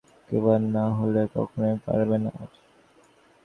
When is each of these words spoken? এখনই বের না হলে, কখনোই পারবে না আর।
এখনই 0.19 0.39
বের 0.43 0.61
না 0.75 0.85
হলে, 0.97 1.21
কখনোই 1.35 1.75
পারবে 1.85 2.17
না 2.23 2.31
আর। 2.35 2.49